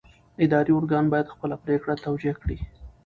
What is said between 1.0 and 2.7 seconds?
باید خپله پرېکړه توجیه کړي.